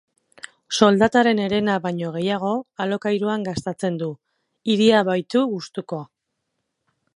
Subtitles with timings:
[0.77, 2.53] Soldataren herena baino gehiago
[2.87, 4.09] alokairuan gastatzen du,
[4.73, 6.01] hiria baitu gustuko.